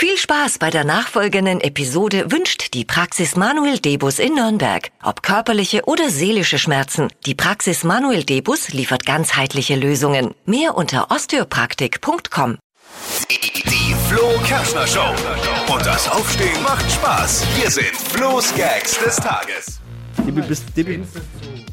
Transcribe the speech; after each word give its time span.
Viel 0.00 0.16
Spaß 0.16 0.58
bei 0.58 0.70
der 0.70 0.84
nachfolgenden 0.84 1.60
Episode 1.60 2.30
wünscht 2.30 2.72
die 2.72 2.84
Praxis 2.84 3.34
Manuel 3.34 3.80
Debus 3.80 4.20
in 4.20 4.36
Nürnberg. 4.36 4.92
Ob 5.02 5.24
körperliche 5.24 5.86
oder 5.86 6.08
seelische 6.08 6.60
Schmerzen, 6.60 7.08
die 7.26 7.34
Praxis 7.34 7.82
Manuel 7.82 8.22
Debus 8.22 8.68
liefert 8.68 9.04
ganzheitliche 9.04 9.74
Lösungen. 9.74 10.36
Mehr 10.46 10.76
unter 10.76 11.10
osteopraktik.com. 11.10 12.58
Die 13.28 13.94
Flo 14.08 14.38
Kerschner 14.46 14.86
Show. 14.86 15.12
Und 15.68 15.84
das 15.84 16.08
Aufstehen 16.08 16.62
macht 16.62 16.88
Spaß. 16.92 17.44
Hier 17.56 17.68
sind 17.68 17.96
Flo's 17.96 18.54
Gags 18.54 19.00
des 19.00 19.16
Tages. 19.16 19.80
Dippi, 20.18 20.42
bist, 20.42 20.62
Dippi, 20.76 21.02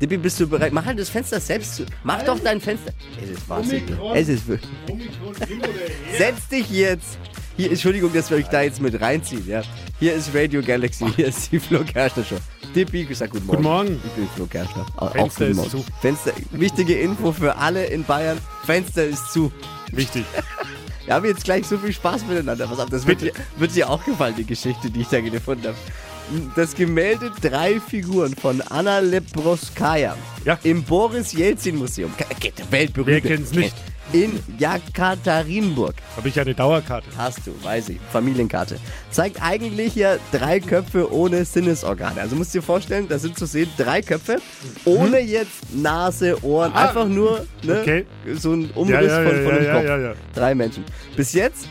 Dippi, 0.00 0.16
bist 0.16 0.40
du 0.40 0.48
bereit? 0.48 0.72
Mach 0.72 0.84
halt 0.84 0.98
das 0.98 1.08
Fenster 1.08 1.38
selbst 1.38 1.76
zu. 1.76 1.86
Mach 2.02 2.24
doch 2.24 2.40
dein 2.40 2.60
Fenster. 2.60 2.90
Es 3.22 3.30
ist 3.30 3.48
wahnsinnig. 3.48 3.84
Es 4.12 4.28
ist 4.28 4.48
wirklich. 4.48 4.72
Setz 6.18 6.48
dich 6.48 6.68
jetzt. 6.68 7.16
Hier, 7.58 7.70
Entschuldigung, 7.70 8.12
dass 8.12 8.30
wir 8.30 8.36
euch 8.36 8.46
da 8.46 8.62
jetzt 8.62 8.80
mit 8.80 9.00
reinziehen. 9.00 9.44
Ja. 9.48 9.62
Hier 9.98 10.14
ist 10.14 10.32
Radio 10.32 10.62
Galaxy. 10.62 11.04
Hier 11.16 11.26
ist 11.26 11.50
die 11.50 11.58
Flo 11.58 11.80
Kerschner 11.82 12.22
Show. 12.24 12.36
Dippi, 12.72 13.06
sag 13.12 13.30
guten 13.30 13.46
Morgen. 13.46 13.56
Guten 13.56 13.68
Morgen. 13.68 14.00
Ich 14.06 14.12
bin 14.12 14.28
Flo 14.36 14.46
Kerschner. 14.46 14.86
Auch 14.96 15.10
Fenster 15.10 15.48
guten 15.48 15.60
ist 15.64 15.70
zu. 15.72 15.84
Fenster, 16.00 16.32
wichtige 16.52 16.94
Info 17.00 17.32
für 17.32 17.56
alle 17.56 17.86
in 17.86 18.04
Bayern. 18.04 18.38
Fenster 18.64 19.04
ist 19.04 19.32
zu. 19.32 19.50
Wichtig. 19.90 20.24
Wir 21.04 21.14
haben 21.14 21.26
jetzt 21.26 21.42
gleich 21.42 21.66
so 21.66 21.78
viel 21.78 21.92
Spaß 21.92 22.26
miteinander. 22.26 22.68
Pass 22.68 22.78
auf, 22.78 22.90
das 22.90 23.04
wird 23.08 23.22
dir, 23.22 23.32
wird 23.56 23.74
dir 23.74 23.90
auch 23.90 24.04
gefallen, 24.04 24.36
die 24.36 24.44
Geschichte, 24.44 24.88
die 24.88 25.00
ich 25.00 25.08
da 25.08 25.20
gefunden 25.20 25.66
habe. 25.66 25.76
Das 26.54 26.76
Gemälde 26.76 27.32
Drei 27.40 27.80
Figuren 27.80 28.36
von 28.36 28.60
Anna 28.60 29.00
Lebroskaya 29.00 30.16
Ja. 30.44 30.58
im 30.62 30.84
Boris 30.84 31.32
Jelzin 31.32 31.76
Museum. 31.76 32.12
Weltberühmt. 32.70 33.06
Wer 33.08 33.20
kennt's 33.22 33.50
nicht? 33.52 33.74
In 34.12 34.40
Jekaterinburg. 34.58 35.94
Habe 36.16 36.28
ich 36.28 36.40
eine 36.40 36.54
Dauerkarte. 36.54 37.08
Hast 37.16 37.46
du, 37.46 37.52
weiß 37.62 37.90
ich. 37.90 37.98
Familienkarte. 38.10 38.78
Zeigt 39.10 39.42
eigentlich 39.42 39.94
ja 39.94 40.16
drei 40.32 40.60
Köpfe 40.60 41.12
ohne 41.12 41.44
Sinnesorgane. 41.44 42.20
Also 42.20 42.34
musst 42.34 42.54
du 42.54 42.58
dir 42.58 42.64
vorstellen, 42.64 43.06
da 43.08 43.18
sind 43.18 43.38
zu 43.38 43.44
sehen 43.44 43.68
drei 43.76 44.00
Köpfe 44.00 44.38
ohne 44.86 45.20
jetzt 45.20 45.74
Nase, 45.74 46.42
Ohren. 46.42 46.72
Ah, 46.72 46.88
einfach 46.88 47.06
nur 47.06 47.46
ne, 47.62 47.80
okay. 47.80 48.06
so 48.34 48.54
ein 48.54 48.70
Umriss 48.70 49.10
ja, 49.10 49.22
von, 49.22 49.36
ja, 49.36 49.42
von 49.42 49.54
dem 49.56 49.64
ja, 49.64 49.72
Kopf. 49.74 49.84
ja, 49.84 49.98
ja. 49.98 50.14
Drei 50.34 50.54
Menschen. 50.54 50.84
Bis 51.14 51.34
jetzt, 51.34 51.68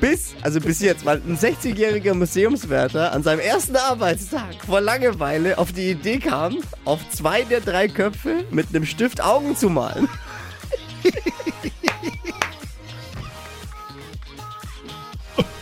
bis, 0.00 0.34
also 0.42 0.60
bis 0.60 0.80
jetzt, 0.80 1.04
weil 1.04 1.20
ein 1.26 1.36
60-jähriger 1.36 2.14
Museumswärter 2.14 3.12
an 3.12 3.22
seinem 3.22 3.40
ersten 3.40 3.74
Arbeitstag 3.74 4.54
vor 4.66 4.80
Langeweile 4.80 5.58
auf 5.58 5.72
die 5.72 5.90
Idee 5.90 6.18
kam, 6.18 6.58
auf 6.84 7.00
zwei 7.10 7.42
der 7.42 7.60
drei 7.60 7.88
Köpfe 7.88 8.44
mit 8.50 8.68
einem 8.68 8.86
Stift 8.86 9.22
Augen 9.22 9.56
zu 9.56 9.68
malen. 9.70 10.08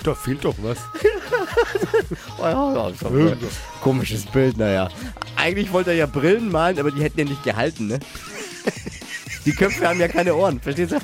Da 0.02 0.14
fehlt 0.16 0.44
doch 0.44 0.56
was. 0.58 0.78
Oh 2.38 2.42
ja, 2.42 2.74
ja, 2.74 2.86
ein 2.86 3.38
komisches 3.80 4.26
Bild, 4.26 4.56
naja. 4.56 4.88
Eigentlich 5.36 5.72
wollte 5.72 5.90
er 5.90 5.96
ja 5.96 6.06
Brillen 6.06 6.50
malen, 6.50 6.78
aber 6.80 6.90
die 6.90 7.02
hätten 7.02 7.20
ja 7.20 7.24
nicht 7.24 7.44
gehalten, 7.44 7.86
ne? 7.86 8.00
Die 9.44 9.52
Köpfe 9.52 9.88
haben 9.88 10.00
ja 10.00 10.08
keine 10.08 10.34
Ohren, 10.34 10.60
verstehst 10.60 10.92
du? 10.92 10.98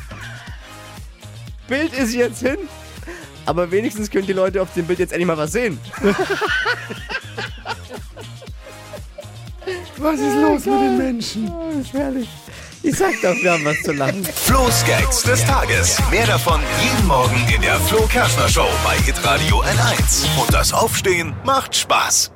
Bild 1.69 1.93
ist 1.93 2.15
jetzt 2.15 2.41
hin, 2.41 2.57
aber 3.47 3.71
wenigstens 3.71 4.11
können 4.11 4.27
die 4.27 4.33
Leute 4.33 4.63
auf 4.63 4.73
dem 4.75 4.87
Bild 4.87 5.01
jetzt 5.01 5.13
endlich 5.13 5.27
mal 5.27 5.37
was 5.37 5.53
sehen. 5.53 5.79
Was 9.99 10.21
ist 10.21 10.37
los 10.37 10.65
mit 10.67 10.81
den 10.81 10.99
Menschen? 10.99 11.51
Oh, 11.51 11.71
ist 11.81 11.93
herrlich. 11.93 12.29
Ich 12.83 12.97
sag 12.97 13.21
doch, 13.23 13.35
wir 13.43 13.53
haben 13.53 13.65
was 13.65 13.83
zu 13.83 13.93
lachen. 13.93 14.25
Flo's 14.25 14.85
Gags 14.85 15.23
des 15.23 15.45
Tages. 15.45 15.99
Mehr 16.11 16.27
davon 16.27 16.61
jeden 16.83 17.07
Morgen 17.07 17.47
in 17.55 17.61
der 17.61 17.79
Flo 17.81 18.07
Kerschner 18.07 18.49
Show 18.49 18.69
bei 18.85 18.97
Hitradio 18.99 19.63
N1. 19.63 20.27
Und 20.41 20.55
das 20.55 20.73
Aufstehen 20.73 21.35
macht 21.45 21.75
Spaß. 21.75 22.31